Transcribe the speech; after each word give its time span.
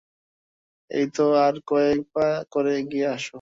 এইতো 0.91 1.23
আর 1.45 1.55
কয়েক 1.67 1.99
পা 2.13 2.27
করে 2.51 2.71
এগিয়ে 2.79 3.07
আসো। 3.07 3.29